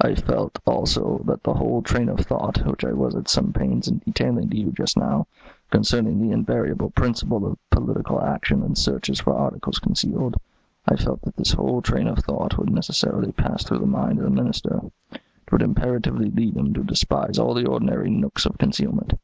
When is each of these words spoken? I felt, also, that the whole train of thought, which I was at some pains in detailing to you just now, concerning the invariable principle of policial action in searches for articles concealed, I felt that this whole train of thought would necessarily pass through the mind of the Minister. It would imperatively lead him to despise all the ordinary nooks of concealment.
I 0.00 0.14
felt, 0.14 0.60
also, 0.66 1.20
that 1.24 1.42
the 1.42 1.54
whole 1.54 1.82
train 1.82 2.08
of 2.08 2.20
thought, 2.20 2.64
which 2.64 2.84
I 2.84 2.92
was 2.92 3.16
at 3.16 3.28
some 3.28 3.52
pains 3.52 3.88
in 3.88 3.98
detailing 3.98 4.48
to 4.50 4.56
you 4.56 4.70
just 4.70 4.96
now, 4.96 5.26
concerning 5.68 6.20
the 6.20 6.30
invariable 6.30 6.90
principle 6.90 7.44
of 7.44 7.58
policial 7.70 8.22
action 8.22 8.62
in 8.62 8.76
searches 8.76 9.18
for 9.18 9.32
articles 9.36 9.80
concealed, 9.80 10.36
I 10.86 10.94
felt 10.94 11.22
that 11.22 11.34
this 11.34 11.54
whole 11.54 11.82
train 11.82 12.06
of 12.06 12.20
thought 12.20 12.56
would 12.56 12.70
necessarily 12.70 13.32
pass 13.32 13.64
through 13.64 13.80
the 13.80 13.86
mind 13.86 14.18
of 14.18 14.24
the 14.26 14.30
Minister. 14.30 14.78
It 15.10 15.20
would 15.50 15.62
imperatively 15.62 16.30
lead 16.30 16.56
him 16.56 16.72
to 16.74 16.84
despise 16.84 17.36
all 17.36 17.54
the 17.54 17.66
ordinary 17.66 18.10
nooks 18.10 18.46
of 18.46 18.58
concealment. 18.58 19.14